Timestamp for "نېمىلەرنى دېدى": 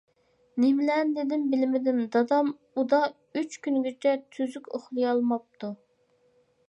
0.61-1.37